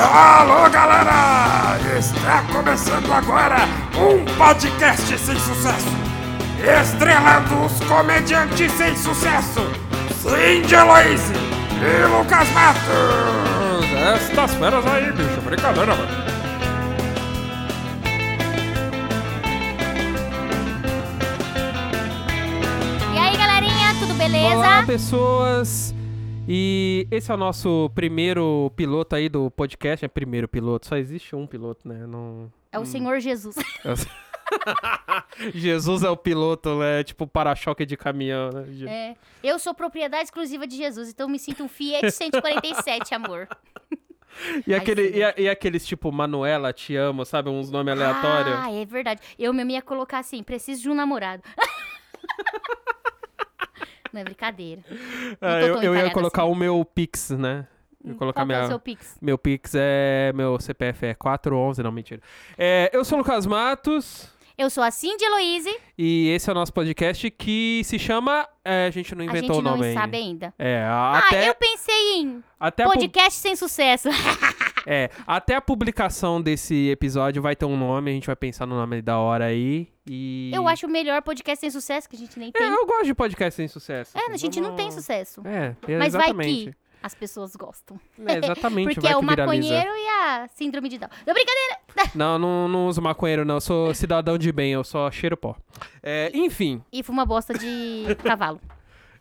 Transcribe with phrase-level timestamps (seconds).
[0.00, 1.76] Alô, galera!
[1.98, 3.56] Está começando agora
[3.96, 5.88] um podcast sem sucesso.
[6.80, 9.60] Estrelando os comediantes sem sucesso.
[10.22, 11.32] Cindy Eloise
[11.82, 12.84] e Lucas Matos.
[14.14, 15.40] Estas feras aí, bicho.
[15.40, 16.08] Brincadeira, velho.
[23.14, 24.54] E aí, galerinha, tudo beleza?
[24.56, 25.87] Olá, pessoas!
[26.50, 30.02] E esse é o nosso primeiro piloto aí do podcast.
[30.02, 32.06] É primeiro piloto, só existe um piloto, né?
[32.06, 32.50] Não...
[32.72, 33.54] É o Senhor Jesus.
[35.54, 37.04] Jesus é o piloto, né?
[37.04, 38.64] Tipo para-choque de caminhão, né?
[38.88, 43.46] É, eu sou propriedade exclusiva de Jesus, então me sinto um Fiat 147, amor.
[44.66, 45.18] E, aquele, sim.
[45.18, 47.50] e, a- e aqueles tipo, Manuela, te amo, sabe?
[47.50, 48.54] Uns nomes aleatórios.
[48.56, 49.20] Ah, é verdade.
[49.38, 51.42] Eu mesmo ia colocar assim, preciso de um namorado.
[54.18, 54.82] Não é brincadeira.
[55.40, 56.52] Não Ah, eu, eu ia colocar assim.
[56.52, 57.66] o meu Pix, né?
[58.04, 58.64] Eu ia colocar Qual é minha...
[58.64, 59.16] o seu Pix?
[59.22, 60.32] Meu Pix é.
[60.34, 62.20] Meu CPF é 411, não, mentira.
[62.56, 64.28] É, eu sou o Lucas Matos.
[64.56, 68.44] Eu sou a Cindy Eloise, E esse é o nosso podcast que se chama.
[68.64, 70.46] é, a gente não a inventou gente o não nome sabe ainda.
[70.46, 70.54] ainda.
[70.58, 74.08] É, a- Ah, até, eu pensei em até, a podcast sem sucesso.
[74.90, 78.74] é, até a publicação desse episódio vai ter um nome, a gente vai pensar no
[78.74, 79.86] nome da hora aí.
[80.08, 80.50] E.
[80.54, 82.66] Eu acho o melhor podcast sem sucesso, que a gente nem É, tem.
[82.66, 84.16] eu gosto de podcast sem sucesso.
[84.16, 85.42] É, assim, a gente não vamos- tem sucesso.
[85.46, 88.00] É, Mas vai que as pessoas gostam.
[88.26, 91.10] É, exatamente, Porque é o maconheiro e a síndrome de Down.
[91.26, 91.78] Não, brincadeira!
[92.14, 93.56] Não, não, não uso maconheiro, não.
[93.56, 95.56] Eu sou cidadão de bem, eu só cheiro pó.
[96.02, 98.60] É, enfim, E fuma bosta de cavalo.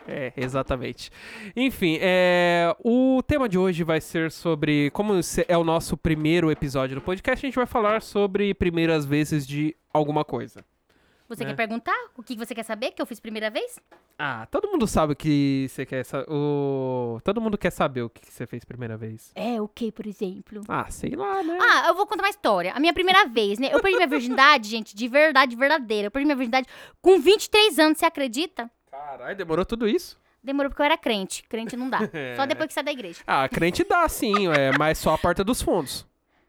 [0.08, 1.12] É, exatamente.
[1.56, 4.90] Enfim, é, o tema de hoje vai ser sobre.
[4.92, 5.14] Como
[5.48, 9.76] é o nosso primeiro episódio do podcast, a gente vai falar sobre primeiras vezes de
[9.94, 10.64] alguma coisa.
[11.30, 11.48] Você É.
[11.48, 11.94] quer perguntar?
[12.16, 13.78] O que você quer saber que eu fiz primeira vez?
[14.18, 16.26] Ah, todo mundo sabe o que você quer saber.
[16.32, 17.20] O...
[17.22, 19.34] Todo mundo quer saber o que você fez primeira vez.
[19.36, 20.62] É, o que, por exemplo?
[20.70, 21.58] Ah, sei lá, né?
[21.62, 22.72] Ah, eu vou contar uma história.
[22.72, 23.68] A minha primeira vez, né?
[23.74, 26.08] Eu perdi minha virgindade, gente, de verdade, verdadeira.
[26.08, 26.66] Eu perdi minha virgindade
[27.02, 28.72] com 23 anos, você acredita?
[29.06, 30.18] Caralho, demorou tudo isso?
[30.44, 31.44] Demorou porque eu era crente.
[31.50, 32.00] Crente não dá.
[32.36, 32.48] Só É.
[32.48, 33.22] depois que sai da igreja.
[33.28, 36.06] Ah, crente dá sim, é, mas só a porta dos fundos.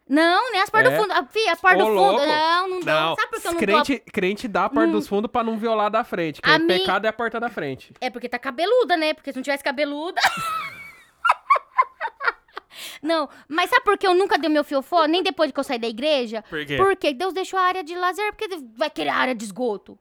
[0.09, 0.97] Não, nem as portas É.
[0.97, 1.13] do fundo.
[1.13, 1.97] Ah, Fih, a porta Ô, do fundo.
[2.01, 2.25] louco.
[2.27, 3.15] Não, não dá.
[3.15, 4.93] Sabe por que eu não crente, crente dá a porta Não.
[4.93, 6.41] dos fundos pra não violar da frente.
[6.41, 7.93] Que A é mi- pecado é a porta da frente.
[8.01, 9.13] É porque tá cabeluda, né?
[9.13, 10.21] Porque se não tivesse cabeluda.
[13.03, 15.05] não, mas sabe por que eu nunca dei meu fiofó?
[15.07, 16.43] Nem depois que eu saí da igreja?
[16.49, 16.77] Por quê?
[16.77, 19.99] Porque Deus deixou a área de lazer, porque vai querer a área de esgoto.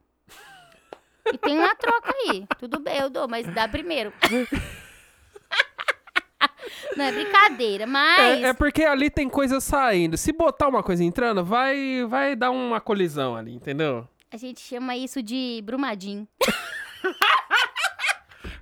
[1.32, 2.46] E tem uma troca aí.
[2.58, 4.12] Tudo bem, eu dou, mas dá primeiro.
[6.96, 8.42] Não é brincadeira, mas.
[8.42, 10.16] É, é porque ali tem coisa saindo.
[10.16, 14.06] Se botar uma coisa entrando, vai, vai dar uma colisão ali, entendeu?
[14.30, 16.28] A gente chama isso de brumadinho.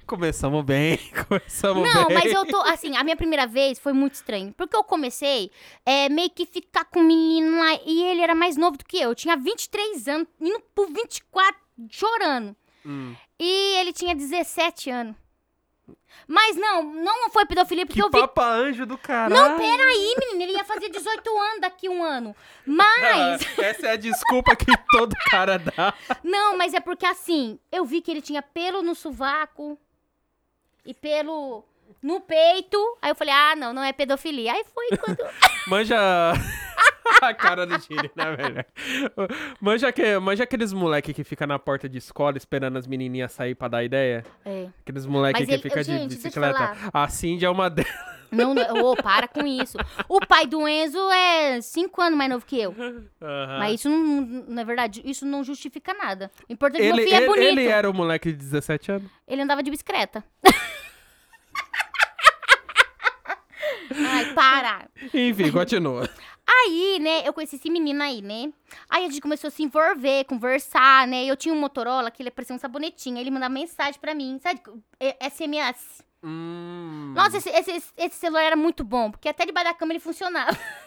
[0.06, 2.14] Começamos bem, começamos Não, bem.
[2.14, 4.54] mas eu tô, assim, a minha primeira vez foi muito estranho.
[4.56, 5.50] Porque eu comecei
[5.84, 8.98] é, meio que ficar com um menino lá e ele era mais novo do que
[8.98, 9.08] eu.
[9.10, 11.60] Eu tinha 23 anos, indo pro 24,
[11.90, 12.56] chorando.
[12.84, 13.14] Hum.
[13.38, 15.16] E ele tinha 17 anos.
[16.26, 18.18] Mas não, não foi pedofilia, porque Que eu vi.
[18.18, 19.34] papa anjo do caralho.
[19.34, 22.34] Não, peraí, menino, ele ia fazer 18 anos daqui um ano.
[22.64, 23.46] Mas.
[23.58, 25.94] Essa é a desculpa que todo cara dá.
[26.24, 29.78] Não, mas é porque assim, eu vi que ele tinha pelo no sovaco
[30.84, 31.64] e pelo
[32.02, 32.98] no peito.
[33.00, 34.52] Aí eu falei, ah, não, não é pedofilia.
[34.52, 35.18] Aí foi quando.
[35.68, 35.96] Manja...
[37.22, 38.64] a cara do Giri, né, velho?
[39.60, 43.54] Manja, que, manja aqueles moleque que fica na porta de escola esperando as menininhas sair
[43.54, 44.24] pra dar ideia?
[44.44, 44.68] É.
[44.80, 46.76] Aqueles moleque Mas que ele- fica gente, de eu bicicleta.
[46.92, 48.16] A Cindy é uma delas.
[48.30, 49.78] Não, não, ô, para com isso.
[50.08, 52.74] O pai do Enzo é 5 anos mais novo que eu.
[53.22, 53.58] Aham.
[53.60, 56.28] Mas isso não, não, na verdade, isso não justifica nada.
[56.48, 57.46] O importante é que Ele, meu filho é ele, bonito.
[57.60, 59.08] ele era o moleque de 17 anos?
[59.28, 60.24] Ele andava de bicicleta.
[63.94, 64.88] Ai, para.
[65.14, 66.08] Enfim, continua.
[66.64, 68.52] Aí, né, eu conheci esse menino aí, né?
[68.88, 71.24] Aí a gente começou a se envolver, conversar, né?
[71.24, 73.16] Eu tinha um Motorola que ele parecia um sabonetinho.
[73.16, 74.60] Aí ele mandava mensagem pra mim, sabe?
[74.98, 76.02] É- SMS.
[76.22, 77.12] Hum.
[77.14, 80.56] Nossa, esse, esse, esse celular era muito bom, porque até debaixo da cama ele funcionava.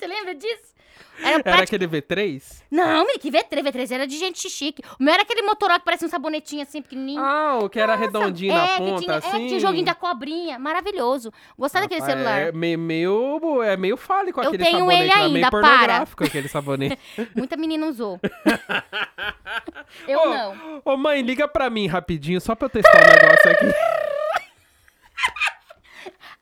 [0.00, 0.72] Você lembra disso?
[1.22, 2.62] Era Era aquele V3?
[2.70, 4.82] Não, menino, que V3, V3 era de gente chique.
[4.98, 7.22] O meu era aquele Motorola que parecia um sabonetinho assim, pequenininho.
[7.22, 9.44] Ah, o que era redondinho na é, ponta, que tinha, assim.
[9.44, 10.58] é, tinha joguinho da cobrinha.
[10.58, 11.30] Maravilhoso.
[11.58, 12.40] Gostava daquele Rapaz, celular.
[12.40, 15.60] É meio, meio, é meio fálico Eu aquele tenho sabonete ele lá, meio ainda, para.
[15.68, 16.98] pornográfico aquele sabonete.
[17.36, 18.18] Muita menina usou.
[20.08, 20.82] eu Ô, não.
[20.82, 23.66] Ô mãe, liga pra mim rapidinho, só pra eu testar um negócio aqui.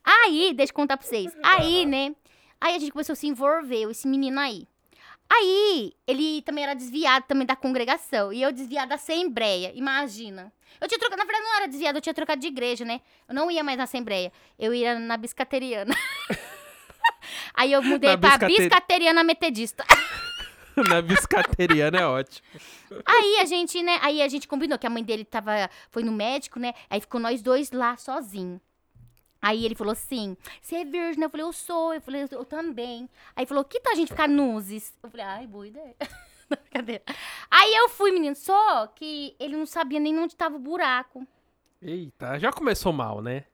[0.05, 1.32] Aí, deixa eu contar pra vocês.
[1.43, 2.14] Aí, né?
[2.60, 4.66] Aí a gente começou a se envolver, esse menino aí.
[5.31, 8.32] Aí, ele também era desviado também da congregação.
[8.32, 10.50] E eu desviada da Assembleia, imagina.
[10.81, 13.00] Eu tinha trocado, na verdade não era desviado, eu tinha trocado de igreja, né?
[13.28, 15.94] Eu não ia mais na Assembleia, eu ia na Biscateriana.
[17.55, 19.84] Aí eu mudei Na pra biscate- biscateriana metodista.
[20.88, 22.46] Na biscateriana é ótimo.
[23.05, 23.99] Aí a gente, né?
[24.00, 26.72] Aí a gente combinou que a mãe dele tava, foi no médico, né?
[26.88, 28.60] Aí ficou nós dois lá sozinhos.
[29.40, 31.23] Aí ele falou assim: Você é virgem?
[31.23, 31.94] Eu falei: Eu sou.
[31.94, 33.08] Eu falei: Eu também.
[33.35, 34.94] Aí falou: Que tal a gente ficar nuzes?
[35.02, 35.94] Eu falei: Ai, boa ideia.
[36.49, 37.05] Brincadeira.
[37.50, 38.35] Aí eu fui, menino.
[38.35, 41.26] Só que ele não sabia nem onde tava o buraco.
[41.81, 43.44] Eita, já começou mal, né?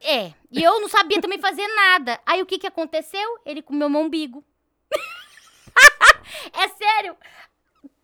[0.00, 0.32] É.
[0.50, 2.20] E eu não sabia também fazer nada.
[2.24, 3.38] Aí o que que aconteceu?
[3.44, 4.44] Ele comeu meu umbigo.
[6.52, 7.16] é sério.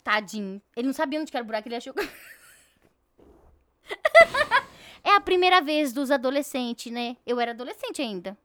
[0.05, 0.61] Tadinho.
[0.77, 1.95] Ele não sabia onde era o buraco, ele achou.
[5.09, 7.17] é a primeira vez dos adolescentes, né?
[7.27, 8.37] Eu era adolescente ainda.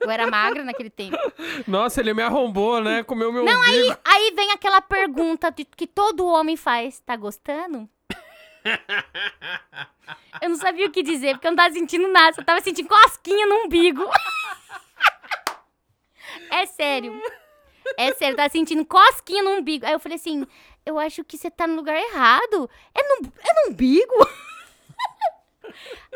[0.00, 1.16] Eu era magra naquele tempo.
[1.66, 3.02] Nossa, ele me arrombou, né?
[3.04, 3.98] Comeu meu Não, aí, umbigo.
[4.04, 7.00] aí vem aquela pergunta de- que todo homem faz.
[7.00, 7.88] Tá gostando?
[10.42, 12.34] Eu não sabia o que dizer, porque eu não tava sentindo nada.
[12.38, 14.02] Eu tava sentindo cosquinha no umbigo.
[16.50, 17.20] É sério.
[17.96, 19.86] É sério, eu tava sentindo cosquinha no umbigo.
[19.86, 20.46] Aí eu falei assim,
[20.84, 22.68] eu acho que você tá no lugar errado.
[22.94, 24.14] É no, é no umbigo?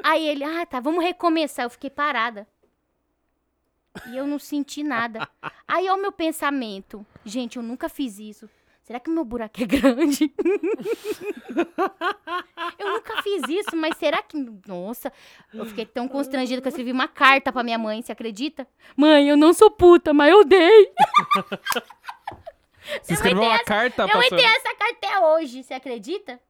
[0.03, 1.65] Aí ele, ah, tá, vamos recomeçar.
[1.65, 2.47] Eu fiquei parada.
[4.07, 5.29] E eu não senti nada.
[5.67, 7.05] Aí, ó, o meu pensamento.
[7.25, 8.49] Gente, eu nunca fiz isso.
[8.83, 10.33] Será que meu buraco é grande?
[12.79, 14.35] eu nunca fiz isso, mas será que.
[14.67, 15.13] Nossa,
[15.53, 18.67] eu fiquei tão constrangida que eu escrevi uma carta pra minha mãe, você acredita?
[18.97, 20.91] Mãe, eu não sou puta, mas eu dei.
[23.03, 24.41] Você escreveu uma tem carta tem sua...
[24.41, 26.41] essa carta até hoje, você acredita?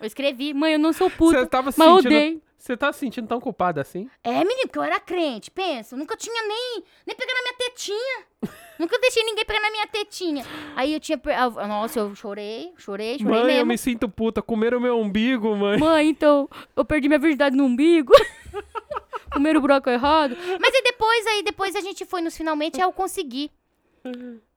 [0.00, 2.14] Eu escrevi, mãe, eu não sou puta, Você tava se mas eu sentindo...
[2.14, 2.42] odeio.
[2.58, 4.10] Você tá se sentindo tão culpada assim?
[4.22, 5.94] É, menino, porque eu era crente, pensa.
[5.94, 8.24] Eu nunca tinha nem, nem pegado na minha tetinha.
[8.78, 10.44] nunca deixei ninguém pegar na minha tetinha.
[10.74, 11.20] Aí eu tinha.
[11.68, 13.66] Nossa, eu chorei, chorei, chorei Mãe, eu mesmo.
[13.66, 14.42] me sinto puta.
[14.42, 15.78] Comeram meu umbigo, mãe.
[15.78, 18.12] Mãe, então, eu perdi minha virgindade no umbigo.
[19.32, 20.36] Comeram o buraco errado.
[20.60, 23.52] Mas aí depois, aí depois a gente foi nos finalmente, aí eu consegui.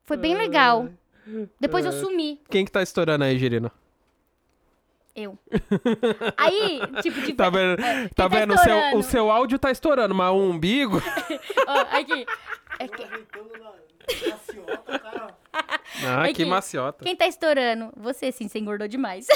[0.04, 0.88] Foi bem legal.
[1.60, 2.40] Depois eu sumi.
[2.50, 3.70] Quem que tá estourando aí, Girino?
[5.14, 5.38] Eu.
[6.36, 7.80] Aí, tipo, de Tá vendo?
[7.82, 8.54] É, tá quem vendo?
[8.54, 11.02] O seu, o seu áudio tá estourando, mas o umbigo...
[11.68, 12.26] Ó, aqui.
[12.78, 13.06] É que-
[14.30, 15.36] maciota, cara.
[16.04, 16.44] Ah, que Aqui.
[16.46, 17.04] maciota.
[17.04, 17.92] Quem tá estourando?
[17.96, 19.26] Você sim, você engordou demais.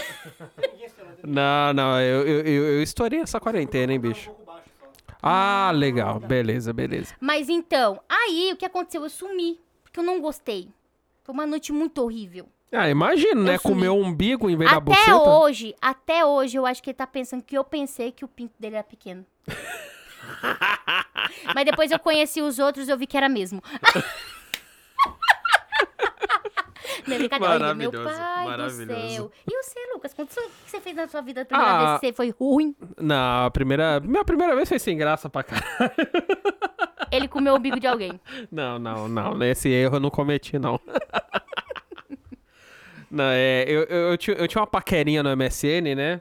[1.22, 4.30] Não, não, eu, eu, eu, eu estourei essa quarentena, hein, bicho.
[4.30, 4.86] Um pouco baixo só.
[5.22, 6.18] Ah, legal.
[6.18, 7.14] Beleza, beleza.
[7.20, 9.02] Mas então, aí o que aconteceu?
[9.02, 9.60] Eu sumi.
[9.84, 10.70] Porque eu não gostei.
[11.22, 12.48] Foi uma noite muito horrível.
[12.72, 13.58] Ah, imagino, né?
[13.58, 15.16] Comer o umbigo em vez da Até buceta.
[15.16, 18.54] hoje, até hoje, eu acho que ele tá pensando que eu pensei que o pinto
[18.58, 19.24] dele era pequeno.
[21.54, 23.62] Mas depois eu conheci os outros e eu vi que era mesmo.
[27.06, 27.54] Não é brincadeira.
[27.54, 28.86] Olha, meu Maravilhoso, pai maravilhoso.
[28.86, 29.30] do céu.
[29.48, 30.12] E você, Lucas?
[30.14, 31.86] Quando você- o que você fez na sua vida a primeira Ah.
[31.88, 32.74] vez você foi ruim?
[33.00, 34.00] Não, a primeira...
[34.00, 35.92] Minha primeira vez foi sem graça pra caralho.
[37.12, 38.18] Ele comeu o bico de alguém.
[38.50, 39.42] Não, não, não.
[39.44, 40.80] Esse erro eu não cometi, não.
[43.10, 43.64] não, é...
[43.66, 46.20] Eu, eu, eu, tinha, eu tinha uma paquerinha no MSN, né?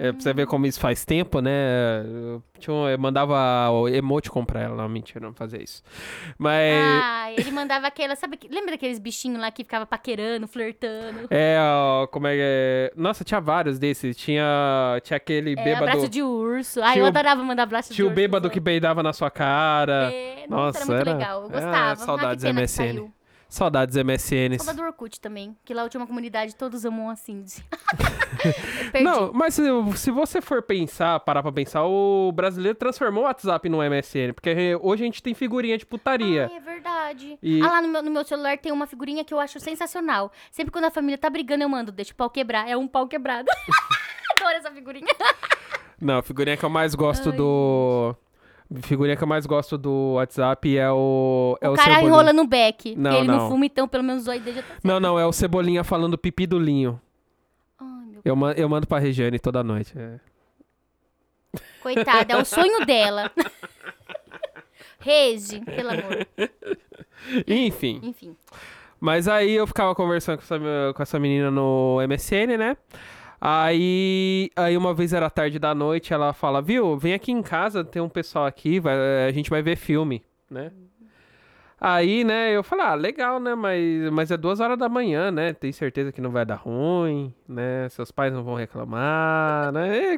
[0.00, 2.04] É, pra você ver como isso faz tempo, né?
[2.06, 4.76] Eu, tinha eu mandava o emoticon pra ela.
[4.76, 5.82] Não, mentira, não fazia isso.
[6.38, 6.72] Mas...
[7.02, 8.14] Ah, ele mandava aquela.
[8.14, 11.26] Sabe, lembra daqueles bichinhos lá que ficava paquerando, flertando?
[11.28, 12.92] É, ó, como é que é?
[12.94, 14.16] Nossa, tinha vários desses.
[14.16, 15.88] Tinha, tinha aquele É, bêbado.
[15.88, 16.80] abraço de urso.
[16.80, 18.14] Ai, Tinha eu adorava mandar abraço de Tinha o urso.
[18.14, 20.12] bêbado que peidava na sua cara.
[20.12, 21.42] É, Nossa, nossa, era muito era- legal.
[21.42, 21.96] Eu é, gostava.
[21.96, 23.17] saudades ah, que
[23.48, 24.58] que MSN.
[24.58, 25.56] Saudades do Orkut também.
[25.64, 27.44] Que lá eu tinha uma comunidade, todos amam assim.
[28.84, 29.04] eu perdi.
[29.04, 29.62] Não, mas se,
[29.96, 34.32] se você for pensar, parar pra pensar, o brasileiro transformou o WhatsApp no MSN.
[34.34, 36.48] Porque hoje a gente tem figurinha de putaria.
[36.50, 37.38] Ai, é verdade.
[37.42, 40.30] E- Ah, lá no meu, no meu celular tem uma figurinha que eu acho sensacional.
[40.50, 42.68] Sempre quando a família tá brigando, eu mando, deixa o pau quebrar.
[42.68, 43.48] É um pau quebrado.
[44.36, 45.08] Adoro essa figurinha.
[46.00, 48.14] Não, a figurinha que eu mais gosto do.
[48.82, 51.56] Figurinha que eu mais gosto do WhatsApp é o.
[51.60, 52.08] É o o, cara Cebolinha.
[52.08, 52.94] enrola no beck.
[52.94, 53.38] Não, porque ele não.
[53.38, 53.48] não.
[53.50, 54.84] fuma, então pelo menos o dele já tá certo.
[54.86, 57.00] Não, não, é o Cebolinha falando pipi do linho.
[57.80, 59.94] Ai, meu Eu, ma- eu mando pra Regiane toda noite.
[59.96, 60.20] é.
[61.82, 63.30] Coitada, é o sonho dela.
[65.00, 66.26] Rege, pelo amor.
[67.46, 68.00] Enfim.
[68.02, 68.36] Enfim.
[69.00, 70.58] Mas aí eu ficava conversando com essa,
[70.94, 72.76] com essa menina no MSN, né?
[73.40, 77.84] Aí, aí uma vez era tarde da noite, ela fala, viu, vem aqui em casa,
[77.84, 80.72] tem um pessoal aqui, vai- a gente vai ver filme, né?
[81.80, 85.52] Aí, né, eu falei, ah, legal, né, mas, mas é duas horas da manhã, né,
[85.52, 90.16] tem certeza que não vai dar ruim, né, seus pais não vão reclamar, né?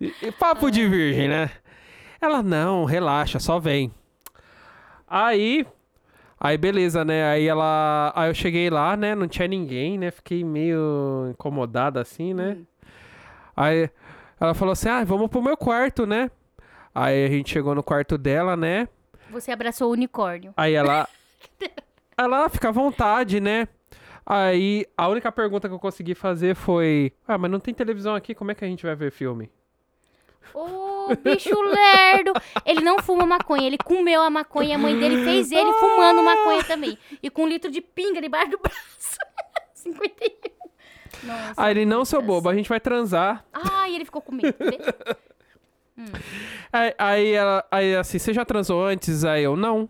[0.00, 1.50] E, e papo de virgem, né?
[2.20, 3.92] Ela, não, relaxa, só vem.
[5.06, 5.64] Aí,
[6.44, 7.24] Aí beleza, né?
[7.24, 8.12] Aí ela.
[8.14, 9.14] Aí eu cheguei lá, né?
[9.14, 10.10] Não tinha ninguém, né?
[10.10, 12.58] Fiquei meio incomodada assim, né?
[13.56, 13.88] Aí
[14.38, 16.30] ela falou assim: ah, vamos pro meu quarto, né?
[16.94, 18.86] Aí a gente chegou no quarto dela, né?
[19.30, 20.52] Você abraçou o unicórnio.
[20.54, 21.08] Aí ela.
[22.14, 23.66] ela fica à vontade, né?
[24.26, 28.34] Aí a única pergunta que eu consegui fazer foi: Ah, mas não tem televisão aqui,
[28.34, 29.50] como é que a gente vai ver filme?
[30.52, 32.32] Ô, bicho lerdo.
[32.64, 36.64] Ele não fuma maconha, ele comeu a maconha, a mãe dele fez ele fumando maconha
[36.64, 36.98] também.
[37.22, 39.18] E com um litro de pinga debaixo do braço.
[39.74, 40.54] 51.
[41.24, 41.54] Nossa.
[41.56, 43.44] Aí ele, não, seu bobo, a gente vai transar.
[43.52, 44.54] Ai, ele ficou com medo.
[44.58, 44.78] vê?
[46.72, 49.24] Aí, aí ela, aí assim, você já transou antes?
[49.24, 49.88] Aí eu, não.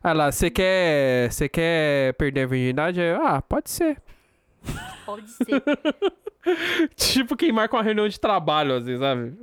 [0.00, 3.00] Aí ela, você quer, você quer perder a virgindade?
[3.00, 4.00] Aí eu, ah, pode ser.
[5.04, 5.62] Pode ser.
[6.96, 9.36] tipo quem marca uma reunião de trabalho, assim, sabe?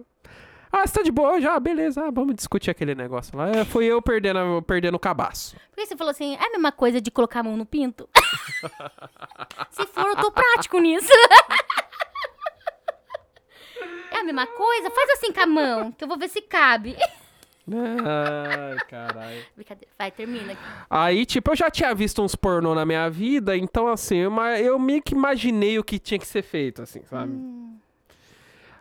[0.72, 1.60] Ah, você tá de boa já?
[1.60, 3.50] Beleza, ah, vamos discutir aquele negócio lá.
[3.50, 5.56] É, Fui eu perdendo, perdendo o cabaço.
[5.70, 6.36] Por que você falou assim?
[6.36, 8.10] É a mesma coisa de colocar a mão no pinto?
[9.70, 11.12] Se for, eu tô prático nisso.
[14.12, 14.92] É a mesma coisa?
[14.92, 16.96] Faz assim com a mão, que eu vou ver se cabe.
[17.72, 19.42] Ai, caralho.
[19.56, 19.92] Brincadeira.
[19.98, 20.58] Vai, termina.
[20.90, 24.78] Aí, tipo, eu já tinha visto uns pornô na minha vida, então, assim, eu, eu
[24.78, 27.34] meio que imaginei o que tinha que ser feito, assim, sabe?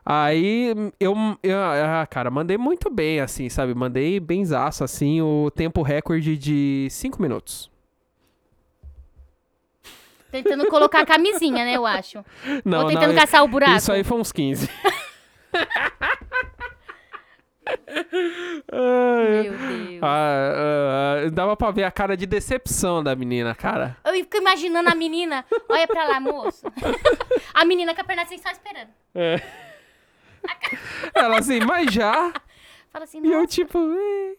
[0.05, 3.73] Aí, eu, eu, ah, cara, mandei muito bem, assim, sabe?
[3.73, 7.71] Mandei benzaço, assim, o tempo recorde de 5 minutos.
[10.33, 12.25] Tentando colocar a camisinha, né, eu acho.
[12.65, 13.77] Não, Ou tentando não, caçar o buraco.
[13.77, 14.69] Isso aí foi uns 15.
[17.65, 20.01] Meu Deus.
[20.03, 23.97] ah, ah, dava pra ver a cara de decepção da menina, cara.
[24.05, 25.45] Eu fico imaginando a menina.
[25.69, 26.67] Olha pra lá, moço.
[27.55, 28.89] A menina com a perna assim, só esperando.
[29.15, 29.41] É.
[31.15, 32.33] Ela assim, mas já?
[32.91, 34.35] Fala assim, E eu tipo, eh.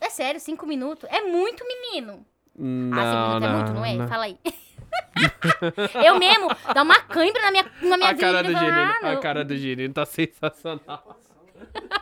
[0.00, 1.08] é sério, cinco minutos?
[1.10, 2.24] É muito, menino.
[2.56, 3.94] não, ah, cinco minutos é não, muito, não é?
[3.94, 4.08] não.
[4.08, 4.38] Fala aí.
[6.06, 8.44] eu mesmo, dá uma cãibra na minha, na minha A cara vida.
[8.44, 9.20] do eu falo, Girino, ah, a não.
[9.20, 11.20] cara do Girino tá sensacional.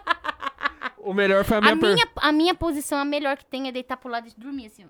[1.02, 3.68] O melhor foi a minha, A per- minha, a minha posição, a melhor que tem
[3.68, 4.86] é deitar pro lado e dormir assim.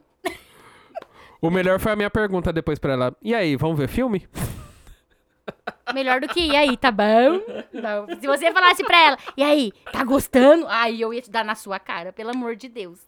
[1.41, 3.17] O melhor foi a minha pergunta depois pra ela.
[3.23, 4.29] E aí, vamos ver filme?
[5.95, 7.41] Melhor do que, e aí, tá bom?
[7.73, 8.07] Não.
[8.21, 10.65] Se você falasse pra ela, e aí, tá gostando?
[10.69, 13.01] Aí eu ia te dar na sua cara, pelo amor de Deus.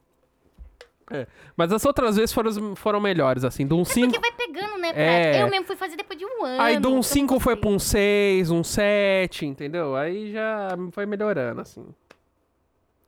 [1.10, 1.26] É.
[1.56, 3.66] Mas as outras vezes foram, foram melhores, assim.
[3.66, 4.10] De um 5.
[4.10, 4.92] Porque vai pegando, né.
[4.94, 5.42] É.
[5.42, 6.60] Eu mesmo fui fazer depois de um ano.
[6.62, 9.94] Aí de um eu não 5 foi pra um 6, um 7, entendeu?
[9.94, 11.86] Aí já foi melhorando, assim.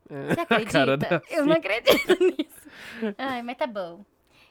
[0.09, 1.23] Você cara da acredita?
[1.31, 3.15] Eu não acredito nisso.
[3.19, 4.05] Ai, mas tá bom.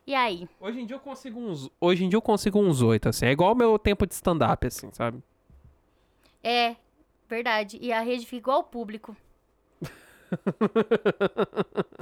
[0.06, 0.48] E aí?
[0.60, 1.70] Hoje em dia eu consigo uns.
[1.80, 3.26] Hoje em dia eu consigo uns 8, assim.
[3.26, 5.24] É igual o meu tempo de stand-up, assim, sabe?
[6.44, 6.76] É,
[7.30, 7.78] verdade.
[7.82, 9.16] E a rede fica igual ao público.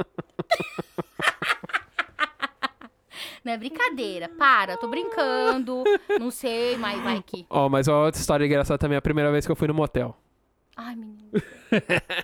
[3.43, 4.29] Não é brincadeira.
[4.29, 5.83] Para, tô brincando.
[6.19, 7.45] Não sei, mas vai que.
[7.49, 8.95] Ó, mas uma outra história engraçada também.
[8.95, 10.15] é A primeira vez que eu fui no motel.
[10.75, 11.29] Ai, menino.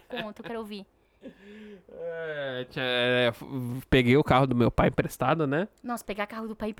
[0.09, 0.85] Conta, eu quero ouvir.
[1.99, 3.33] É, tinha- é,
[3.89, 5.67] peguei o carro do meu pai emprestado, né?
[5.83, 6.73] Nossa, pegar carro do pai e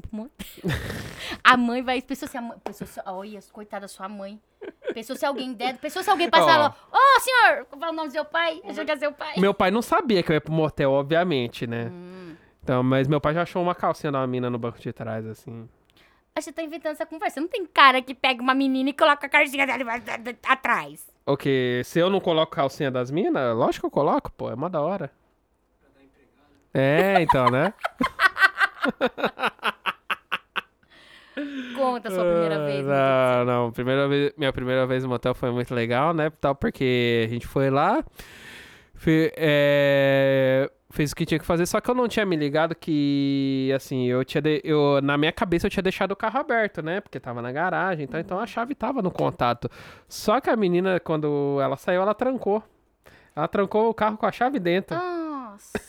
[0.00, 0.30] pro motel.
[1.42, 2.00] A mãe vai.
[2.02, 2.58] Pensou se a mãe.
[2.62, 4.40] Pensou se, olha, coitada da sua mãe.
[4.92, 5.78] Pensou se alguém der.
[5.78, 6.76] Pensou se alguém passar lá.
[6.92, 7.66] Ô, senhor!
[7.70, 8.60] Fala o nome do seu pai.
[8.60, 9.34] Que é seu pai.
[9.38, 11.88] Meu pai não sabia que eu ia pro motel, obviamente, né?
[11.90, 12.34] Hum.
[12.62, 15.68] Então, mas meu pai já achou uma calcinha da mina no banco de trás, assim.
[16.34, 17.40] Acho você tá inventando essa conversa.
[17.40, 19.84] Não tem cara que pega uma menina e coloca a carcinha dela
[20.46, 21.06] atrás.
[21.26, 21.82] O que?
[21.84, 24.50] Se eu não coloco calcinha das minas, lógico que eu coloco, pô.
[24.50, 25.10] É mó da hora.
[26.72, 27.74] É, então, né?
[31.76, 32.84] Conta a sua primeira vez.
[32.86, 33.72] Não, não.
[33.72, 36.30] Primeira vez, minha primeira vez no motel foi muito legal, né?
[36.40, 38.04] Tal, porque a gente foi lá,
[38.94, 42.74] fe- é, fez o que tinha que fazer, só que eu não tinha me ligado
[42.74, 44.42] que, assim, eu tinha.
[44.42, 47.00] de- eu, na minha cabeça eu tinha deixado o carro aberto, né?
[47.00, 49.70] Porque tava na garagem, então, então a chave tava no contato.
[50.08, 52.62] Só que a menina, quando ela saiu, ela trancou.
[53.34, 54.96] Ela trancou o carro com a chave dentro.
[54.96, 55.80] Nossa.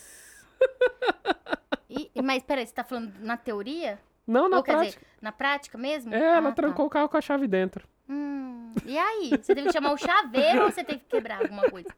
[1.90, 3.98] E- mas peraí, você tá falando na teoria?
[4.26, 5.00] Não, na Ou quer prática.
[5.00, 6.14] dizer, na prática mesmo?
[6.14, 6.52] É, ela Ah, tá.
[6.52, 7.86] trancou o carro com a chave dentro.
[8.08, 8.41] Hum,
[8.86, 9.30] e aí?
[9.30, 11.88] Você teve que chamar o chaveiro ou você teve que quebrar alguma coisa?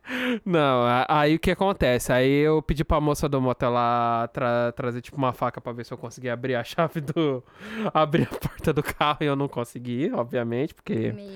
[0.44, 2.12] Não, aí o que acontece?
[2.12, 5.84] Aí eu pedi pra moça do motel lá tra- trazer tipo uma faca pra ver
[5.84, 7.42] se eu conseguia abrir a chave do.
[7.94, 11.12] abrir a porta do carro e eu não consegui, obviamente, porque.
[11.12, 11.26] Meu.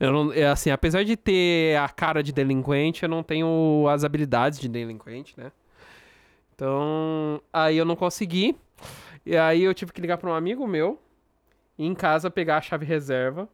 [0.00, 4.04] Eu não, é assim, apesar de ter a cara de delinquente, eu não tenho as
[4.04, 5.52] habilidades de delinquente, né?
[6.54, 8.56] Então, aí eu não consegui.
[9.26, 11.00] E aí eu tive que ligar pra um amigo meu,
[11.78, 13.48] em casa pegar a chave reserva.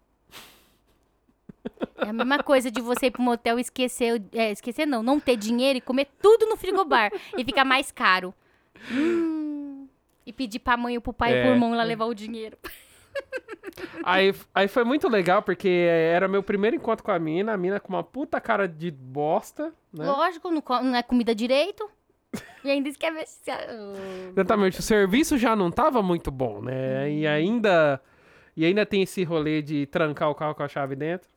[2.05, 5.03] É a mesma coisa de você ir pro motel e esquecer, o- é, esquecer não,
[5.03, 8.35] não ter dinheiro e comer tudo no frigobar e ficar mais caro.
[8.91, 9.87] Hum,
[10.27, 11.43] e pedir pra mãe ou pro pai ou É.
[11.43, 12.57] pro irmão lá levar o dinheiro.
[14.03, 17.79] Aí, aí foi muito legal, porque era meu primeiro encontro com a mina, a mina
[17.79, 20.07] com uma puta cara de bosta, né?
[20.07, 21.89] Lógico, não, não é comida direito.
[22.65, 22.99] E ainda se...
[24.31, 27.11] Exatamente, o serviço já não tava muito bom, né?
[27.11, 28.01] E ainda
[28.57, 31.29] e ainda tem esse rolê de trancar o carro com a chave dentro.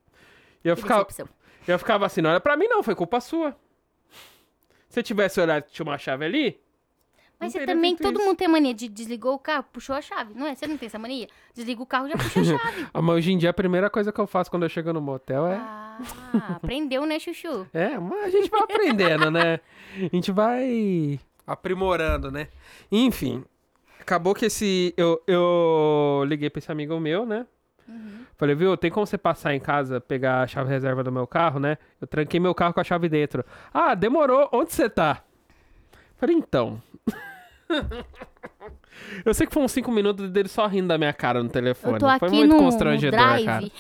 [0.63, 1.27] E eu Que ficava, decepção.
[1.67, 3.55] eu ficava assim, não era pra mim não, foi culpa sua.
[4.89, 6.60] Se eu tivesse olhado que tinha uma chave ali,
[7.39, 8.25] Mas você também, todo isso.
[8.27, 10.53] mundo tem mania de desligou o carro, puxou a chave, não é?
[10.55, 11.27] Você não tem essa mania?
[11.53, 12.88] Desliga o carro, já puxa a chave.
[12.93, 15.01] Ah, mas hoje em dia a primeira coisa que eu faço quando eu chego no
[15.01, 15.55] motel é.
[15.55, 15.98] Ah,
[16.55, 17.67] aprendeu, né, Chuchu?
[17.74, 19.60] É, mas a gente vai aprendendo, né?
[19.96, 22.48] A gente vai aprimorando, né?
[22.91, 23.43] Enfim,
[24.00, 24.93] acabou que esse.
[24.96, 27.46] Eu, eu liguei pra esse amigo meu, né?
[28.38, 31.60] Falei, viu, tem como você passar em casa, pegar a chave reserva do meu carro,
[31.60, 31.78] né?
[32.02, 33.46] Eu tranquei meu carro com a chave dentro.
[33.74, 34.50] Ah, demorou.
[34.52, 35.24] Onde você tá?
[36.18, 36.82] Falei, então.
[39.25, 41.96] eu sei que foi uns 5 minutos dele só rindo da minha cara no telefone.
[41.96, 43.46] Eu tô foi aqui muito no, no constrangedor, drive.
[43.46, 43.72] cara.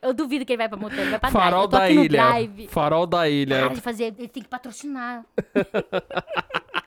[0.00, 2.08] Eu duvido que ele vai pra motel, ele vai pra Farol drive.
[2.08, 2.68] Da no ilha.
[2.68, 3.66] Farol da ilha.
[3.66, 5.24] Ah, ele, fazer, ele tem que patrocinar.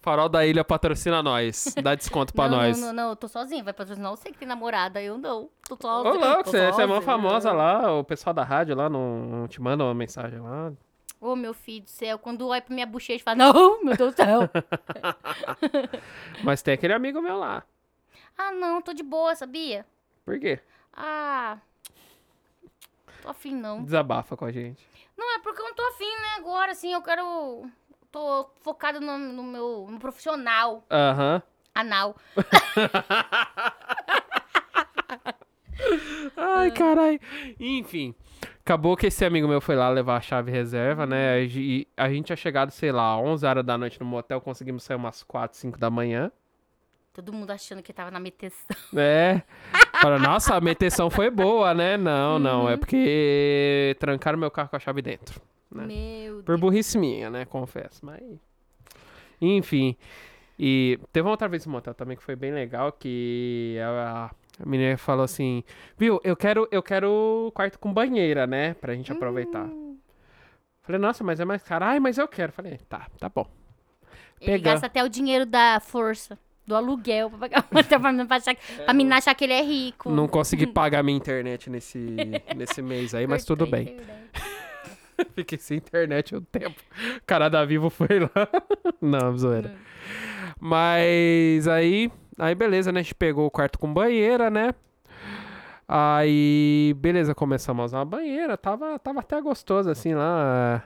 [0.00, 1.74] Farol da ilha patrocina nós.
[1.82, 2.80] Dá desconto pra não, nós.
[2.80, 3.62] Não, não, não, eu tô sozinha.
[3.62, 5.48] Vai patrocinar você que tem namorada, eu não.
[5.68, 6.34] Tô Ô, sozinha.
[6.34, 9.60] louco, você, você é mó famosa lá, o pessoal da rádio lá não, não te
[9.60, 10.72] manda uma mensagem lá.
[11.20, 14.14] Ô, meu filho do céu, quando olha pra minha bochecha e fala, não, meu Deus
[14.14, 14.40] do céu.
[16.44, 17.62] Mas tem aquele amigo meu lá.
[18.36, 19.86] ah, não, tô de boa, sabia?
[20.24, 20.60] Por quê?
[20.92, 21.58] Ah,
[23.22, 23.82] tô afim não.
[23.82, 24.86] Desabafa com a gente.
[25.16, 27.70] Não, é porque eu não tô afim, né, agora, assim, eu quero...
[28.14, 31.42] Tô focada no, no meu no profissional, Aham.
[31.74, 32.14] anal.
[36.36, 37.18] Ai, carai.
[37.58, 38.14] Enfim.
[38.60, 41.42] Acabou que esse amigo meu foi lá levar a chave reserva, né?
[41.42, 44.96] E a gente tinha chegado, sei lá, 11 horas da noite no motel, conseguimos sair
[44.96, 46.30] umas 4, 5 da manhã.
[47.12, 48.76] Todo mundo achando que tava na meteção.
[48.96, 49.42] É.
[50.00, 51.96] Fala, nossa, a meteção foi boa, né?
[51.96, 52.70] Não, não.
[52.70, 55.42] É porque trancaram meu carro com a chave dentro.
[55.74, 55.86] Né?
[55.86, 56.60] Meu Por Deus.
[56.60, 57.44] burrice minha, né?
[57.44, 58.04] Confesso.
[58.04, 58.22] Mas.
[59.40, 59.96] Enfim.
[60.58, 62.92] E teve uma outra vez no motel também que foi bem legal.
[62.92, 65.64] Que a, a menina falou assim:
[65.98, 68.74] Viu, eu quero, eu quero quarto com banheira, né?
[68.74, 69.64] Pra gente aproveitar.
[69.64, 69.98] Hum.
[70.82, 71.84] Falei, nossa, mas é mais caro.
[71.86, 72.52] Ai, mas eu quero.
[72.52, 73.46] Falei, tá, tá bom.
[74.40, 77.82] Ele gasta até o dinheiro da força, do aluguel, pra pagar pra,
[78.26, 80.10] pra, achar, pra menina achar que ele é rico.
[80.10, 81.98] Não consegui pagar minha internet nesse,
[82.54, 83.96] nesse mês aí, mas tudo bem.
[85.34, 86.80] Fiquei sem internet um tempo.
[87.16, 88.48] O cara da Vivo foi lá.
[89.00, 89.74] Não, zoeira.
[90.60, 93.00] Mas aí, aí beleza, né?
[93.00, 94.74] A gente pegou o quarto com banheira, né?
[95.86, 98.56] Aí, beleza, começamos a usar uma banheira.
[98.56, 100.82] Tava, tava até gostoso, assim, lá.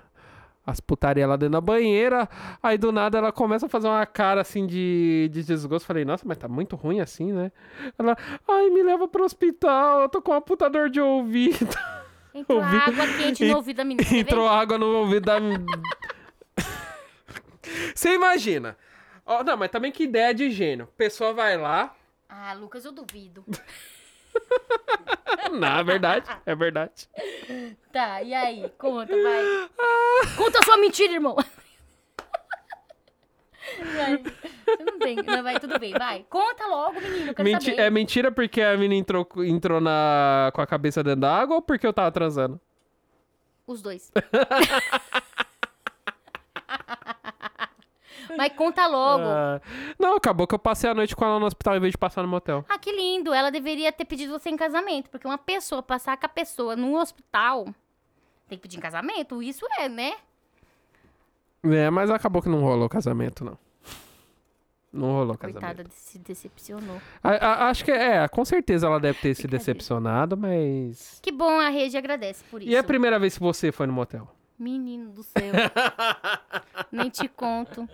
[0.66, 2.28] As putaria lá dentro da banheira.
[2.62, 5.86] Aí, do nada, ela começa a fazer uma cara, assim, de, de desgosto.
[5.86, 7.52] Falei, nossa, mas tá muito ruim assim, né?
[7.98, 10.02] Ela, ai, me leva pro hospital.
[10.02, 11.58] Eu tô com uma puta dor de ouvido.
[12.34, 14.16] Entrou Ouvi- água quente En- no ouvido da menina.
[14.16, 15.38] Entrou água no ouvido da.
[17.94, 18.76] Você imagina.
[19.26, 20.86] Ó, não, mas também que ideia de gênio.
[20.96, 21.94] Pessoa vai lá.
[22.28, 23.44] Ah, Lucas, eu duvido.
[25.52, 26.26] Não, é verdade.
[26.46, 27.08] É verdade.
[27.92, 28.70] Tá, e aí?
[28.78, 29.42] Conta, vai.
[30.36, 31.36] Conta a sua mentira, irmão.
[33.96, 34.22] Vai.
[34.78, 35.16] Não tem.
[35.16, 36.24] Não, vai, tudo bem, vai.
[36.28, 37.34] Conta logo, menino.
[37.34, 37.82] Quero Menti- saber.
[37.82, 41.62] é mentira porque a menina entrou, entrou na, com a cabeça dentro da água ou
[41.62, 42.60] porque eu tava transando?
[43.66, 44.10] Os dois.
[48.36, 49.24] Mas conta logo.
[49.24, 49.60] Ah,
[49.98, 52.22] não, acabou que eu passei a noite com ela no hospital em vez de passar
[52.22, 52.64] no motel.
[52.68, 53.32] Ah, que lindo.
[53.32, 55.08] Ela deveria ter pedido você em casamento.
[55.10, 57.64] Porque uma pessoa passar com a pessoa num hospital
[58.48, 59.42] tem que pedir em casamento.
[59.42, 60.14] Isso é, né?
[61.64, 63.58] É, mas acabou que não rolou casamento, não.
[64.98, 65.60] Não rolou casamento.
[65.64, 67.00] Coitada, se decepcionou.
[67.22, 71.18] A- a- acho que é, com certeza ela deve ter se decepcionado, mas.
[71.22, 72.70] Que bom, a Rede agradece por isso.
[72.70, 74.28] E é a primeira vez que você foi no motel?
[74.58, 75.52] Menino do céu.
[76.90, 77.88] Nem te conto.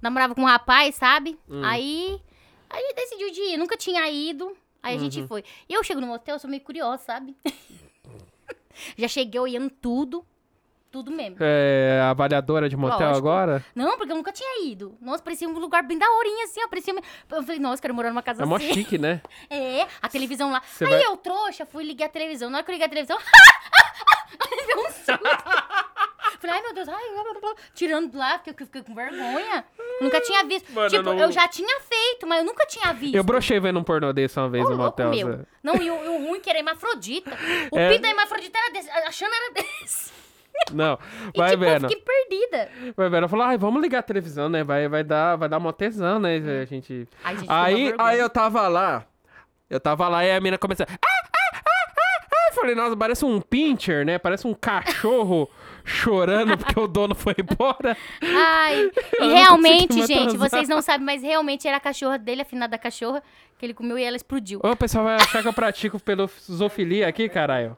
[0.00, 1.38] Namorava com um rapaz, sabe?
[1.48, 1.62] Hum.
[1.64, 2.20] Aí
[2.70, 3.56] a gente decidiu de ir.
[3.58, 4.56] Nunca tinha ido.
[4.82, 5.10] Aí a Uhum.
[5.10, 5.44] gente foi.
[5.68, 7.36] E eu chego no motel, sou meio curiosa, sabe?
[8.96, 10.24] Já cheguei olhando tudo.
[10.90, 11.36] Tudo mesmo.
[11.40, 13.28] É, avaliadora de motel Lógico.
[13.28, 13.64] agora?
[13.74, 14.96] Não, porque eu nunca tinha ido.
[15.02, 16.68] Nossa, parecia um lugar bem da horinha, assim, ó.
[16.68, 16.94] Parecia...
[16.94, 18.72] Eu falei, nossa, quero morar numa casa É mó assim.
[18.72, 19.20] chique, né?
[19.50, 20.62] É, a televisão lá.
[20.66, 22.48] Você Aí vai- eu, trouxa, fui ligar a televisão.
[22.48, 23.18] Na hora que eu liguei a televisão,
[24.66, 25.18] deu um susto.
[26.40, 27.54] Falei, ai meu Deus, ai, blá, blá, blá.
[27.74, 29.64] tirando lá, porque eu fiquei com vergonha.
[30.00, 30.72] Nunca tinha visto.
[30.72, 33.14] Mano, tipo, eu não- eu já tinha feito, mas eu nunca tinha visto.
[33.14, 35.10] Eu brochei vendo um pornô desse uma vez Ô, no motel.
[35.10, 35.44] meu.
[35.62, 37.30] Não, e o, e o ruim que era hermafrodita.
[37.72, 37.88] O É.
[37.90, 40.12] pinto da hermafrodita era desse, a Xana era desse.
[40.72, 40.98] Não,
[41.34, 42.68] E vai tipo, eu fiquei perdida.
[42.96, 43.28] Vai vendo.
[43.28, 44.62] Falou, ai, vamos ligar a televisão, né?
[44.62, 46.36] Vai, vai dar, vai dar mó tesão, né?
[46.36, 47.08] A gente...
[47.24, 49.04] Ai, gente, uma Aí, aí eu tava lá.
[49.70, 50.86] Eu tava lá e a mina começou.
[50.88, 52.48] Ah, ah, ah, ah, ah.
[52.48, 54.18] Eu falei, nossa, parece um pincher, né?
[54.18, 55.48] Parece um cachorro
[55.84, 57.96] chorando porque o dono foi embora.
[58.22, 58.90] Ai,
[59.20, 63.22] e realmente, gente, vocês não sabem, mas realmente era a cachorra dele, a finada cachorra,
[63.58, 64.60] que ele comeu e ela explodiu.
[64.62, 67.76] Ô, o pessoal vai achar que eu pratico pelo zoofilia aqui, caralho.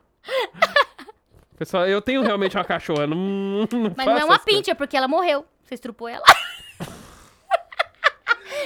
[1.61, 5.07] Pessoal, eu tenho realmente uma cachorra, não, não Mas não é uma pincher, porque ela
[5.07, 5.45] morreu.
[5.63, 6.25] Você estrupou ela.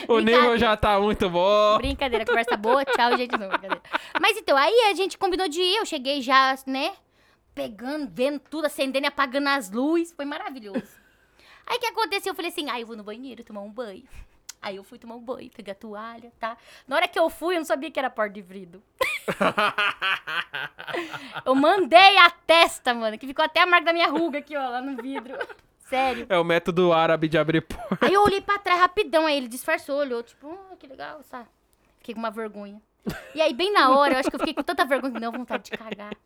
[0.06, 1.78] O nível já tá muito bom.
[1.78, 3.32] Brincadeira, conversa boa, tchau, gente.
[3.38, 3.82] Não, brincadeira.
[4.20, 6.92] Mas então, aí a gente combinou de ir, eu cheguei já, né?
[7.54, 10.12] Pegando, vendo tudo, acendendo e apagando as luzes.
[10.12, 10.82] Foi maravilhoso.
[11.66, 12.32] Aí o que aconteceu?
[12.32, 14.04] Eu falei assim, ah, eu vou no banheiro tomar um banho.
[14.64, 16.56] Aí eu fui tomar um banho, peguei a toalha, tá?
[16.88, 18.82] Na hora que eu fui, eu não sabia que era porta de vidro.
[21.44, 24.68] Eu mandei a testa, mano, que ficou até a marca da minha ruga aqui, ó,
[24.68, 25.36] lá no vidro.
[25.80, 26.24] Sério.
[26.30, 28.06] É o método árabe de abrir porta.
[28.06, 31.48] Aí eu olhei pra trás rapidão, aí ele disfarçou, olhou, tipo, oh, que legal, sabe?
[31.98, 32.80] Fiquei com uma vergonha.
[33.34, 35.30] E aí, bem na hora, eu acho que eu fiquei com tanta vergonha que deu
[35.30, 36.16] vontade de cagar.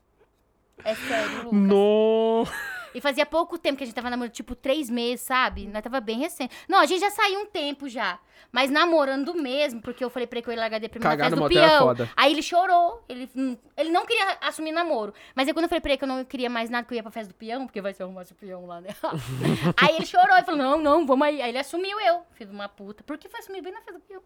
[0.85, 1.53] É sério, Lucas.
[1.53, 2.47] No...
[2.95, 5.67] E fazia pouco tempo que a gente tava namorando, tipo, três meses, sabe?
[5.67, 6.55] Nós tava bem recente.
[6.69, 8.19] Não, a gente já saiu um tempo já.
[8.51, 11.31] Mas namorando mesmo, porque eu falei pra ele que eu ia largar de primeira Cagar
[11.31, 11.79] festa do é peão.
[11.81, 12.11] foda.
[12.17, 13.05] Aí ele chorou.
[13.09, 15.13] Ele, hum, ele não queria assumir namoro.
[15.35, 16.97] Mas aí quando eu falei pra ele que eu não queria mais nada, que eu
[16.97, 18.89] ia pra festa do peão, porque vai ser arrumar o peão lá, né?
[19.77, 21.43] aí ele chorou e falou: não, não, vamos aí.
[21.43, 23.03] Aí ele assumiu eu, filho de uma puta.
[23.05, 24.23] Porque foi assumir bem na festa do peão.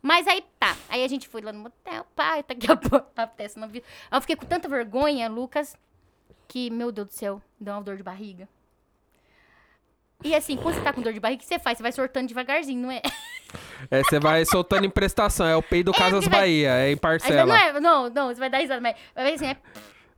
[0.00, 0.76] Mas aí tá.
[0.88, 2.74] Aí a gente foi lá no motel, pá, tá aqui a,
[3.22, 3.88] a no vidro.
[4.10, 5.76] Aí eu fiquei com tanta vergonha, Lucas,
[6.52, 8.46] que, meu Deus do céu, deu uma dor de barriga.
[10.22, 11.78] E assim, quando você tá com dor de barriga, o que você faz?
[11.78, 13.00] Você vai sortando devagarzinho, não é?
[13.90, 15.46] É, você vai soltando em prestação.
[15.46, 16.70] É o peido Casas porque vai- Bahia.
[16.74, 17.46] É em parcela.
[17.46, 19.56] não, é, não, não, você vai dar risada, mas vai assim, é.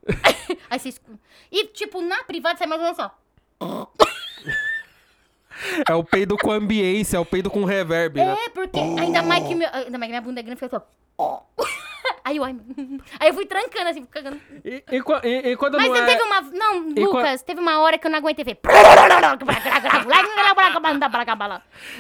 [0.69, 1.19] Aí você escuta.
[1.51, 3.19] E, tipo, na privada sai mais ou menos só.
[5.89, 7.17] É o peido com ambiência.
[7.17, 8.17] É o peido com reverb.
[8.19, 8.37] né?
[8.45, 10.85] É, porque ainda mais que, meu, ainda mais que minha bunda é grande, foi só.
[12.27, 12.57] Aí eu, ai,
[13.21, 14.41] aí eu fui trancando assim, cagando.
[14.65, 14.97] E, e,
[15.29, 16.07] e- e quando Mas não não é...
[16.07, 16.41] teve uma.
[16.41, 18.45] Não, Lucas, teve uma hora que eu não aguentei.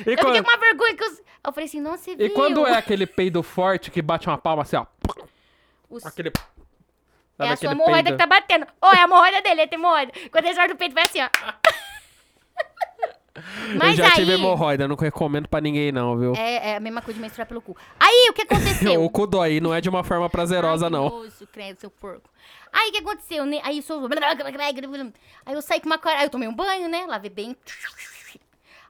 [0.07, 1.09] E, Eu fiquei com uma vergonha que eu.
[1.47, 2.27] Eu falei assim, nossa, você viu?
[2.27, 4.87] e quando é aquele peido forte que bate uma palma assim, ó.
[5.91, 6.31] Os- Aquele...
[6.31, 6.33] É
[7.37, 8.65] Sabe a sua hemorroida que tá batendo.
[8.81, 10.13] Ô, é a hemorroida dele, ele tem hemorroida.
[10.31, 11.29] Quando ele sorte do peito, vai assim, ó.
[13.35, 14.13] Eu Mas já aí...
[14.13, 16.35] tive hemorroida, não recomendo pra ninguém não, viu?
[16.37, 17.77] É, é a mesma coisa de menstruar pelo cu.
[17.99, 19.03] Aí, o que aconteceu?
[19.05, 21.11] o cu dói, não é de uma forma prazerosa, Ai, que não.
[21.11, 22.31] nojo, credo, seu porco.
[22.73, 23.61] Aí, o que aconteceu, né?
[23.65, 24.09] Aí, eu sou...
[25.45, 26.21] Aí, eu saí com uma cara...
[26.21, 27.07] Aí, eu tomei um banho, né?
[27.07, 27.57] Lavei bem.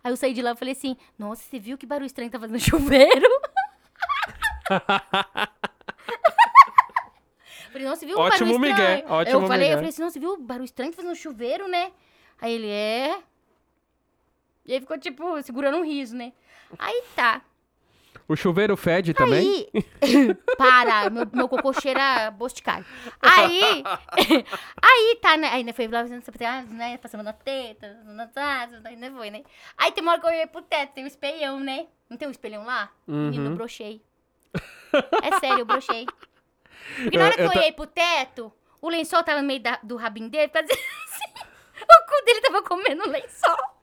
[0.02, 0.96] Aí, eu saí de lá e falei assim...
[1.18, 3.28] Nossa, você viu que barulho estranho tá fazendo no chuveiro?
[7.72, 8.96] falei, nossa, você viu o Ótimo barulho estranho?
[8.96, 9.72] migué, ótimo eu falei, migué.
[9.72, 11.92] eu falei assim, nossa, você viu o barulho estranho tá fazendo chuveiro, né?
[12.40, 13.18] Aí ele, é...
[14.66, 16.32] E aí ficou, tipo, segurando um riso, né?
[16.78, 17.42] Aí, tá.
[18.26, 19.68] O chuveiro fede também?
[20.02, 22.86] Aí, para, meu, meu cocô cheira bosticário.
[23.20, 23.84] Aí,
[24.82, 25.48] aí tá, né?
[25.52, 29.42] Aí né, foi lá, né, passando na teta, na taça, ainda foi, né?
[29.76, 31.86] Aí tem uma hora que eu olhei pro teto, tem um espelhão, né?
[32.08, 32.90] Não tem um espelhão lá?
[33.06, 33.50] Menino, Uhum.
[33.50, 34.02] eu brochei.
[35.22, 36.06] É sério, eu brochei.
[37.02, 38.50] Porque na hora Eu- que eu olhei pro teto,
[38.80, 41.32] o lençol tava no meio da- do rabinho dele, ficava assim,
[41.82, 43.73] o cu dele tava comendo o lençol.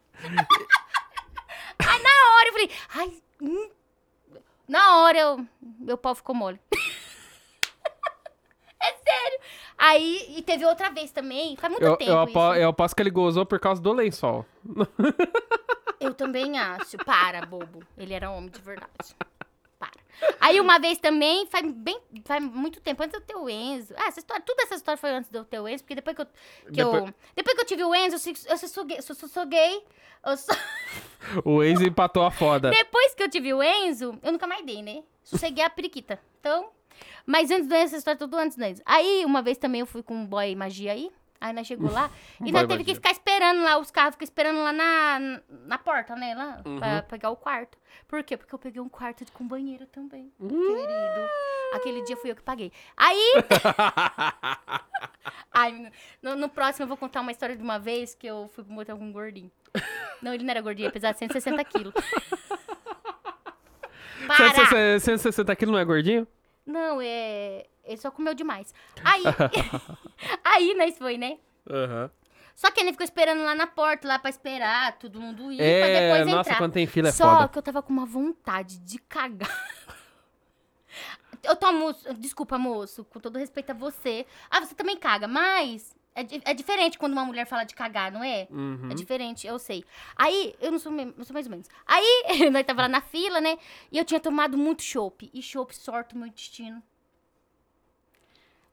[1.79, 3.69] Aí na hora eu falei, ai, hum.
[4.67, 5.45] na hora eu,
[5.79, 6.60] meu pau ficou mole.
[8.81, 9.39] é sério.
[9.77, 13.01] Aí, e teve outra vez também, faz muito Eu, tempo eu, apo- eu aposto que
[13.01, 14.45] ele gozou por causa do lençol.
[15.99, 16.97] Eu também acho.
[16.99, 17.84] Para, bobo.
[17.97, 19.15] Ele era homem de verdade.
[19.82, 20.00] Para.
[20.39, 23.96] Aí uma vez também, faz bem, faz muito tempo, antes do teu Enzo.
[23.98, 26.26] Ah, essa história, toda essa história foi antes do teu Enzo, porque depois que eu.
[26.72, 29.46] Que eu Depois- depois que eu tive o Enzo, eu sou, eu sou, gay, sou,
[29.48, 29.84] gay.
[30.24, 30.56] Eu sou-
[31.44, 32.70] O ex empatou a foda.
[32.70, 35.02] Depois que eu tive o Enzo, eu nunca mais dei, né?
[35.24, 36.20] Sosseguei a periquita.
[36.39, 36.70] Então.
[37.26, 38.84] Mas antes do Enzo, essa história tudo antes do Enzo.
[38.86, 41.12] Aí, uma vez também eu fui com um boy magia aí.
[41.41, 42.12] Aí nós chegou lá
[42.45, 45.19] e nós teve que ficar esperando lá, os carros ficam esperando lá na,
[45.65, 46.36] na porta, né?
[46.36, 46.77] Lá, Uhum.
[46.80, 47.77] pra pegar o quarto.
[48.08, 48.38] Por quê?
[48.38, 50.32] Porque eu peguei um quarto com banheiro também.
[50.39, 50.47] Hum.
[50.47, 51.30] Querido.
[51.73, 52.71] Aquele dia fui eu que paguei.
[52.95, 53.34] Aí.
[55.54, 58.63] Ai, no, no próximo eu vou contar uma história de uma vez que eu fui
[58.63, 59.51] pro motel com um gordinho.
[60.21, 61.93] Não, ele não era gordinho, ele pesava 160 quilos.
[64.27, 64.54] Para!
[64.54, 66.27] 160 160 quilos não é gordinho?
[66.65, 67.65] Não, é.
[67.84, 68.71] Ele só comeu demais.
[69.04, 69.23] Aí.
[70.53, 71.37] Aí nós foi, né?
[71.69, 72.09] Aham.
[72.55, 75.65] Só que ele ficou esperando lá na porta, lá pra esperar todo mundo ir, pra
[75.65, 76.57] É, depois nossa, entrar.
[76.57, 77.47] quando tem fila é Só foda.
[77.49, 79.49] que eu tava com uma vontade de cagar.
[81.43, 81.91] Eu tomo.
[82.19, 84.25] Desculpa, moço, com todo respeito a você.
[84.49, 85.95] Ah, você também caga, mas.
[86.13, 88.45] É, é diferente quando uma mulher fala de cagar, não é?
[88.51, 88.89] Uhum.
[88.91, 89.83] É diferente, eu sei.
[90.15, 91.67] Aí, eu não sou, eu sou mais ou menos.
[91.87, 93.57] Aí, nós tava lá na fila, né?
[93.91, 95.31] E eu tinha tomado muito chopp.
[95.33, 96.83] E chopp sorta o meu intestino.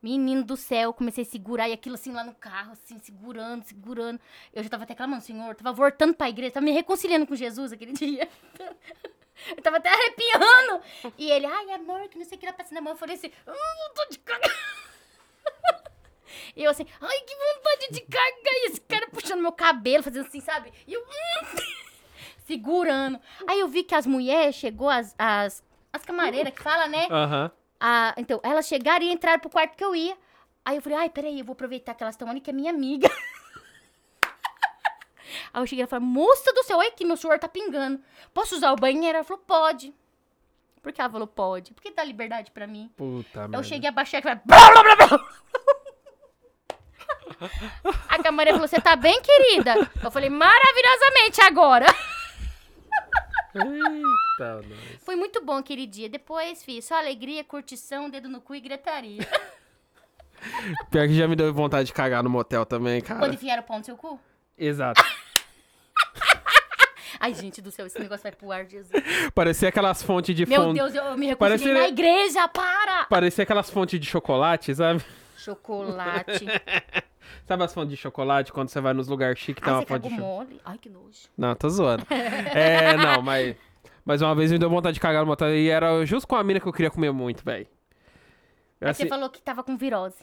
[0.00, 4.20] Menino do céu, comecei a segurar e aquilo assim lá no carro, assim, segurando, segurando.
[4.52, 7.72] Eu já tava até clamando, Senhor, tava voltando pra igreja, tava me reconciliando com Jesus
[7.72, 8.28] aquele dia.
[9.56, 10.82] Eu tava até arrepiando.
[11.16, 12.92] E ele, ai, amor, que não sei o que, lá passando a mão.
[12.92, 14.50] Eu falei assim, hum, tô de cagar.
[16.54, 18.30] E eu assim, ai, que vontade de cagar.
[18.44, 20.72] E esse cara puxando meu cabelo, fazendo assim, sabe?
[20.86, 21.56] E eu, hum,
[22.46, 23.20] segurando.
[23.46, 27.06] Aí eu vi que as mulheres chegou, as, as, as camareiras que fala, né?
[27.10, 27.50] Aham.
[27.80, 30.16] Ah, então, elas chegaram e entraram pro quarto que eu ia.
[30.64, 32.70] Aí eu falei, ai, peraí, eu vou aproveitar que elas estão ali, que é minha
[32.70, 33.08] amiga.
[35.52, 38.02] Aí eu cheguei e falei, moça do céu, olha aqui, meu suor tá pingando.
[38.34, 39.16] Posso usar o banheiro?
[39.16, 39.94] Ela falou, pode.
[40.82, 41.72] Por que ela falou, pode?
[41.74, 42.90] Porque dá liberdade pra mim.
[42.96, 43.56] Puta merda.
[43.56, 45.28] Eu cheguei a baixar e falei, blá, blá, blá, blá.
[48.08, 49.74] A camareira falou, você tá bem, querida?
[50.02, 51.86] Eu falei, maravilhosamente agora.
[53.54, 55.02] Eita, nós.
[55.04, 56.08] Foi muito bom aquele dia.
[56.08, 59.26] Depois, fiz só alegria, curtição, dedo no cu e gritaria.
[60.90, 63.18] Pior que já me deu vontade de cagar no motel também, cara.
[63.20, 64.20] Quando enfiaram o pau no seu cu?
[64.56, 65.02] Exato.
[67.20, 68.92] Ai, gente do céu, esse negócio vai pro ar, Jesus.
[69.34, 73.06] Parecia aquelas fontes de Meu fon- Deus, eu, me reconciliei Parece- na igreja, para!
[73.06, 75.02] Parecia aquelas fontes de chocolate, sabe?
[75.36, 76.46] Chocolate.
[77.48, 80.10] Sabe as fontes de chocolate quando você vai nos lugares chiques tem Ai, uma de
[80.10, 80.60] chocolate?
[80.66, 81.28] Ai, que nojo.
[81.36, 82.04] Não, tô zoando.
[82.12, 83.56] é, não, mas.
[84.04, 86.44] Mas uma vez me deu vontade de cagar no motel e era justo com a
[86.44, 87.66] mina que eu queria comer muito, velho.
[88.82, 90.18] Aí Assim, você falou que tava com virose.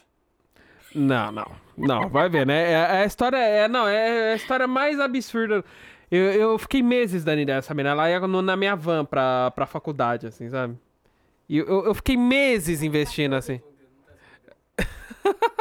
[0.94, 1.46] Não, não.
[1.76, 2.68] Não, vai ver, né?
[2.68, 3.36] É, é a história.
[3.36, 5.64] É, não, é a história mais absurda.
[6.10, 7.90] Eu, eu fiquei meses dando ideia dessa mina.
[7.90, 10.78] Ela ia no- na minha van pra, pra faculdade, assim, sabe?
[11.48, 13.60] E eu, eu fiquei meses investindo, assim.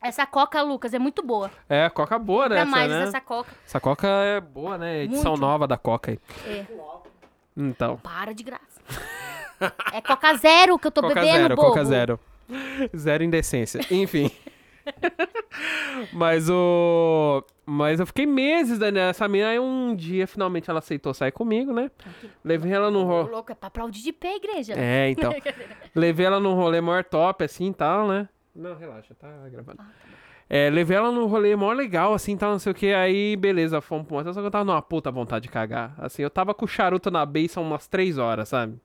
[0.00, 1.50] Essa coca, Lucas, é muito boa.
[1.68, 2.54] É, coca boa, né?
[2.56, 3.02] Pra Essa, mais né?
[3.02, 3.50] essa coca.
[3.66, 5.02] Essa coca é boa, né?
[5.02, 5.40] Edição Muito.
[5.40, 6.18] nova da coca aí.
[6.46, 6.64] É,
[7.56, 7.96] Então.
[7.98, 8.80] para de graça.
[9.92, 11.68] É coca zero que eu tô Coca bebendo, zero, bobo.
[11.70, 12.20] Coca zero.
[12.96, 13.80] Zero indecência.
[13.90, 14.30] Enfim.
[16.12, 17.44] Mas o.
[17.66, 19.48] Mas eu fiquei meses dando essa mina.
[19.48, 21.90] Aí um dia, finalmente, ela aceitou sair comigo, né?
[22.44, 23.30] Levei ela num Ô, rolê.
[23.30, 24.74] louco, é pra aplaudir de pé, igreja.
[24.76, 25.32] É, então.
[25.94, 28.28] levei ela num rolê maior top, assim e tal, né?
[28.54, 29.82] Não, relaxa, tá gravando.
[30.50, 32.92] É, levei ela num rolê mó legal, assim, tal, não sei o que.
[32.92, 34.32] Aí, beleza, fomos pro motel.
[34.32, 35.94] Só que eu tava numa puta vontade de cagar.
[35.98, 38.78] Assim, eu tava com o charuto na beiça umas três horas, sabe?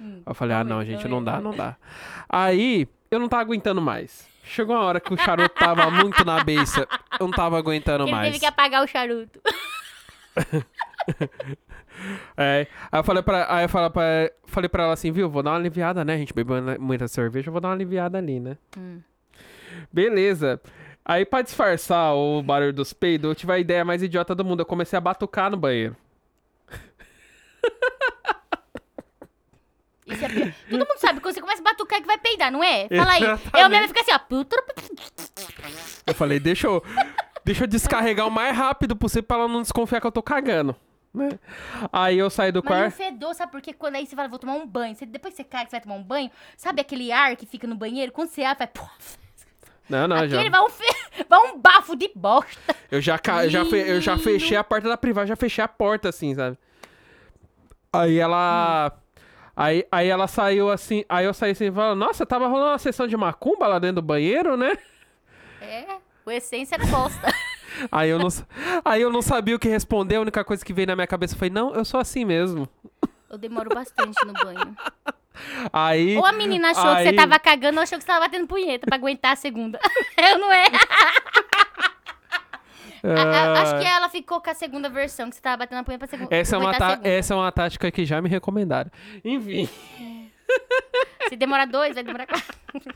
[0.00, 0.22] Hum.
[0.26, 1.76] Eu falei, ah, não, Calma aí, gente, calma não aí, dá, não dá.
[2.28, 4.26] Aí, eu não tava aguentando mais.
[4.42, 6.86] Chegou uma hora que o charuto tava muito na beiça.
[7.18, 8.26] Eu não tava aguentando Ele mais.
[8.28, 9.40] teve que apagar o charuto.
[12.36, 15.42] É, aí eu falei pra, aí eu falei pra, falei pra ela assim, viu, vou
[15.42, 16.14] dar uma aliviada, né?
[16.14, 18.58] A gente bebeu muita cerveja, eu vou dar uma aliviada ali, né?
[18.76, 19.00] Hum.
[19.92, 20.60] Beleza.
[21.04, 24.60] Aí pra disfarçar o barulho dos peidos, eu tive a ideia mais idiota do mundo.
[24.60, 25.96] Eu comecei a batucar no banheiro.
[30.06, 30.52] Isso é pior.
[30.68, 32.88] Todo mundo sabe, quando você começa a batucar que vai peidar, não é?
[32.88, 33.22] Fala aí.
[33.62, 34.20] Eu mesmo fico assim, ó.
[36.06, 36.82] Eu falei, deixa eu,
[37.44, 40.76] deixa eu descarregar o mais rápido possível pra ela não desconfiar que eu tô cagando.
[41.14, 41.38] Né?
[41.92, 42.94] Aí eu saí do Mas não quarto.
[42.96, 43.52] fedor, sabe?
[43.52, 44.94] Porque quando aí você fala, vou tomar um banho.
[44.96, 47.46] Você- depois que você cai, que você vai tomar um banho, sabe aquele ar que
[47.46, 48.10] fica no banheiro?
[48.10, 48.88] Quando você abre, vai.
[49.88, 50.48] Não, não, já.
[50.50, 50.84] vai um, fe...
[51.28, 52.74] vai um bafo de bosta.
[52.90, 55.68] Eu já, ca- já, fe- eu já fechei a porta da privada, já fechei a
[55.68, 56.58] porta, assim, sabe?
[57.92, 58.92] Aí ela.
[59.56, 61.04] Aí, aí ela saiu assim.
[61.08, 63.96] Aí eu saí assim e falei, nossa, tava rolando uma sessão de macumba lá dentro
[63.96, 64.76] do banheiro, né?
[65.60, 65.84] É,
[66.26, 67.28] o essência era bosta.
[67.90, 68.28] Aí eu não,
[68.84, 71.36] aí eu não sabia o que responder, a única coisa que veio na minha cabeça
[71.36, 72.68] foi, não, eu sou assim mesmo.
[73.30, 74.76] Eu demoro bastante no banho.
[75.72, 76.16] Aí.
[76.16, 78.46] Ou a menina achou que aí- você tava cagando ou achou que você tava batendo
[78.46, 79.80] punheta pra aguentar a segunda.
[80.16, 80.66] Eu não é.
[83.02, 83.22] A-
[83.58, 86.06] a- acho que ela ficou com a segunda versão, que você tava batendo a punheta
[86.06, 86.34] pra segunda.
[86.34, 87.08] Essa é, uma aguentar a segunda.
[87.08, 88.90] essa é uma tática que já me recomendaram.
[89.24, 89.68] Enfim.
[91.28, 92.54] Se demorar dois, vai demorar quatro.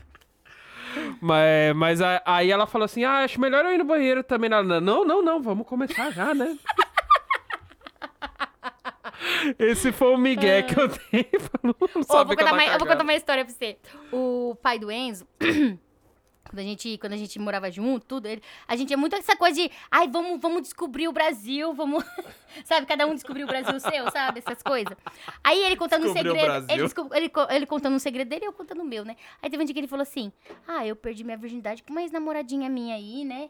[1.21, 4.51] Mas, mas a- aí ela falou assim: ah, acho melhor eu ir no banheiro também.
[4.51, 6.57] Ela, não, não, não, vamos começar já, né?
[9.57, 12.79] Esse foi o migué que eu dei pra não saber vou contar tava uma, eu
[12.79, 13.77] vou contar uma história pra você.
[14.11, 15.27] O pai do Enzo,
[16.49, 19.35] quando a gente, quando a gente morava junto, tudo, ele, a gente é muito essa
[19.35, 22.03] coisa de, ai, vamos, vamos descobrir o Brasil, vamos,
[22.65, 24.97] sabe, cada um descobriu o Brasil seu, sabe, essas coisas.
[25.43, 26.65] Aí ele contando um Descobriu o segredo,
[27.13, 29.15] ele, ele, ele contando um segredo dele e eu contando o meu, né?
[29.41, 30.31] Aí teve um dia que ele falou assim,
[30.67, 33.49] ah, eu perdi minha virgindade com uma ex-namoradinha minha aí, né?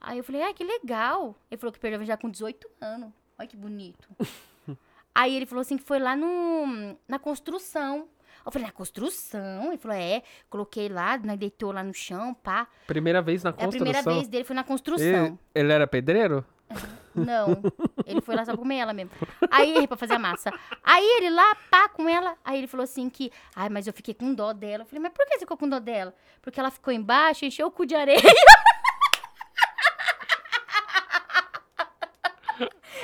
[0.00, 1.34] Aí eu falei, ah, que legal.
[1.50, 3.10] Ele falou que perdeu a virgindade com 18 anos.
[3.38, 4.06] Olha que bonito.
[5.14, 8.08] Aí ele falou assim que foi lá no, na construção.
[8.44, 9.68] Eu falei, na construção?
[9.68, 10.22] Ele falou, é.
[10.50, 12.66] Coloquei lá, né, deitou lá no chão, pá.
[12.86, 13.78] Primeira vez na É a construção.
[13.84, 15.26] primeira vez dele, foi na construção.
[15.26, 16.44] Ele, ele era pedreiro?
[17.14, 17.62] Não.
[18.06, 19.12] Ele foi lá só pra comer ela mesmo.
[19.50, 20.52] Aí, pra fazer a massa.
[20.82, 22.36] Aí ele lá, pá, com ela.
[22.44, 23.30] Aí ele falou assim que.
[23.54, 24.82] Ai, mas eu fiquei com dó dela.
[24.82, 26.12] Eu falei, mas por que você ficou com dó dela?
[26.42, 28.18] Porque ela ficou embaixo, encheu o cu de areia.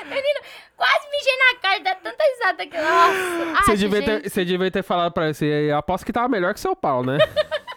[0.04, 0.40] Menino,
[0.76, 1.08] quase
[1.70, 2.76] cara, dá tanta risada que.
[2.76, 3.62] Nossa.
[3.64, 5.70] Você devia, gente, ter, você devia ter falado pra você.
[5.76, 7.18] Aposto que tava melhor que seu pau, né?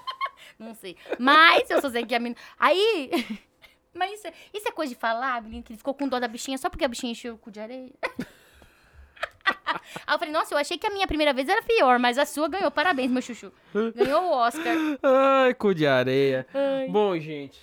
[0.57, 0.95] Não sei.
[1.19, 2.39] Mas eu só sei que a menina.
[2.59, 3.11] Aí.
[3.93, 6.27] Mas isso, é- isso é coisa de falar, menino, que ele ficou com dó da
[6.27, 7.91] bichinha só porque a bichinha encheu o cu de areia.
[10.07, 12.25] Aí eu falei, nossa, eu achei que a minha primeira vez era pior, mas a
[12.25, 12.71] sua ganhou.
[12.71, 13.51] Parabéns, meu chuchu.
[13.95, 14.75] Ganhou o Oscar.
[15.03, 16.47] Ai, cu de areia.
[16.53, 16.87] Ai.
[16.87, 17.59] Bom, gente.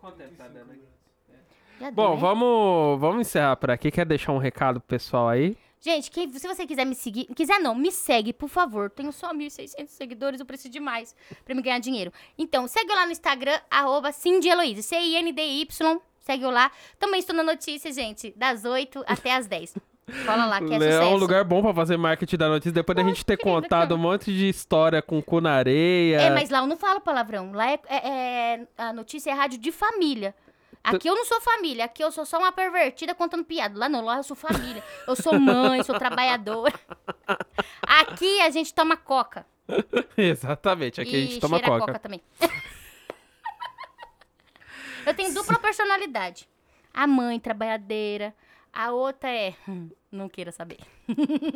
[0.00, 1.92] Quanto tempo tá dando aqui?
[1.92, 3.90] Bom, vamos, vamos encerrar por aqui.
[3.90, 5.56] Quer deixar um recado pro pessoal aí?
[5.86, 8.90] Gente, se você quiser me seguir, quiser não, me segue, por favor.
[8.90, 12.12] Tenho só 1.600 seguidores, eu preciso de mais pra me ganhar dinheiro.
[12.36, 16.72] Então, segue lá no Instagram, arroba Cindy Heloísa, C-I-N-D-Y, segue eu lá.
[16.98, 19.74] Também estou na notícia, gente, das 8 até as 10.
[20.24, 21.08] Cola lá, que é é sucesso.
[21.10, 22.72] um lugar bom pra fazer marketing da notícia.
[22.72, 26.20] Depois da gente ter querida, contado um monte de história com cu na areia.
[26.20, 27.52] É, mas lá eu não falo palavrão.
[27.52, 30.34] Lá é, é- é- a notícia é rádio de família.
[30.86, 33.76] Aqui eu não sou família, aqui eu sou só uma pervertida contando piada.
[33.76, 34.84] Lá não, lá eu sou família.
[35.06, 36.78] Eu sou mãe, sou trabalhadora.
[37.82, 39.44] Aqui a gente toma coca.
[40.16, 41.98] Exatamente, aqui a gente e toma cheira coca.
[41.98, 42.22] também.
[45.04, 46.48] eu tenho dupla personalidade.
[46.94, 48.32] A mãe trabalhadeira,
[48.72, 49.54] a outra é.
[49.68, 50.78] hum, Não queira saber.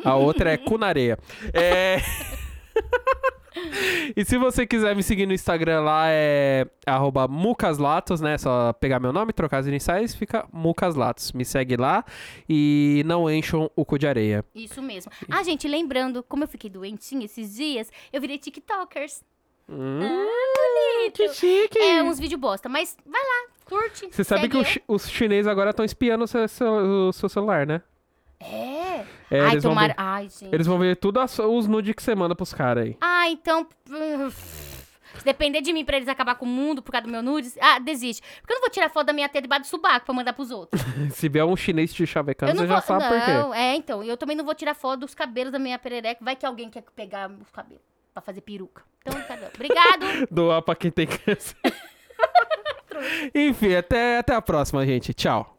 [0.05, 1.19] A outra é cu na areia.
[1.53, 1.99] É...
[4.17, 8.39] e se você quiser me seguir no Instagram lá é arroba mucaslatos, né?
[8.39, 11.33] Só pegar meu nome, trocar as iniciais, fica mucaslatos.
[11.33, 12.05] Me segue lá
[12.49, 14.45] e não encham o cu de areia.
[14.55, 15.11] Isso mesmo.
[15.31, 19.23] Ah, gente, lembrando, como eu fiquei doentinha esses dias, eu virei TikTokers.
[19.69, 21.17] Hum, Ah, bonito.
[21.17, 21.79] que chique!
[21.79, 22.69] É, uns vídeos bosta.
[22.69, 24.09] Mas vai lá, curte.
[24.11, 27.67] Você sabe que os, os chineses agora estão espiando o seu, seu- o seu celular,
[27.67, 27.81] né?
[28.41, 29.05] É.
[29.31, 29.89] É, Ai, eles, vão tomara.
[29.89, 30.53] ver, Ai, gente.
[30.55, 32.97] eles vão ver tudo as- os nudes que você manda pros caras aí.
[33.01, 33.67] Ah, então.
[35.19, 37.59] Se depender de mim pra eles acabar com o mundo por causa do meu nudes,
[37.61, 38.23] ah, desiste.
[38.41, 40.51] Porque eu não vou tirar foto da minha teta debaixo do subaco pra mandar pros
[40.51, 40.81] outros.
[41.13, 42.77] Se vier um chinês te chavecando, não você vou.
[42.77, 43.33] já sabe por quê.
[43.33, 44.03] não, é, então.
[44.03, 46.25] Eu também não vou tirar foto dos cabelos da minha perereca.
[46.25, 47.83] Vai que alguém quer pegar os cabelos
[48.15, 48.83] pra fazer peruca.
[49.03, 49.37] Então, tá.
[49.55, 50.07] Obrigado.
[50.31, 51.57] Doar pra quem tem câncer.
[53.35, 55.13] Enfim, até, até a próxima, gente.
[55.13, 55.57] Tchau.